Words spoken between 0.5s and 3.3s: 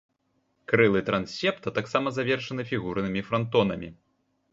Крылы трансепта таксама завершаны фігурнымі